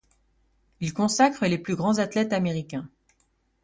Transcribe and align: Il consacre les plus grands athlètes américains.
Il 0.79 0.95
consacre 0.95 1.45
les 1.45 1.59
plus 1.59 1.75
grands 1.75 1.99
athlètes 1.99 2.33
américains. 2.33 2.89